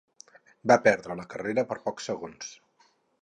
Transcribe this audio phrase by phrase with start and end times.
[0.71, 2.51] Va perdre la carrera per pocs segons.